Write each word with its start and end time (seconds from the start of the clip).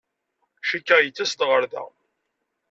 Cikkeɣ 0.67 0.99
yettas-d 1.01 1.41
ɣer 1.49 1.63
da. 1.71 1.83